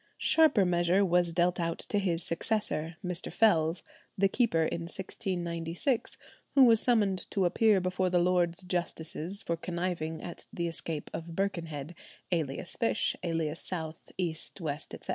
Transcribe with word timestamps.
Sharper 0.17 0.65
measure 0.65 1.05
was 1.05 1.31
dealt 1.31 1.59
out 1.59 1.77
to 1.77 1.99
his 1.99 2.23
successor, 2.23 2.95
Mr. 3.05 3.31
Fells, 3.31 3.83
the 4.17 4.27
keeper 4.27 4.63
in 4.63 4.81
1696, 4.87 6.17
who 6.55 6.63
was 6.63 6.81
summoned 6.81 7.29
to 7.29 7.45
appear 7.45 7.79
before 7.79 8.09
the 8.09 8.17
Lords 8.17 8.63
Justices 8.63 9.43
for 9.43 9.55
conniving 9.55 10.19
at 10.23 10.47
the 10.51 10.67
escape 10.67 11.11
of 11.13 11.35
Birkenhead, 11.35 11.93
alias 12.31 12.75
Fish, 12.75 13.15
alias 13.21 13.61
South, 13.61 14.11
East, 14.17 14.59
West, 14.59 14.95
etc. 14.95 15.09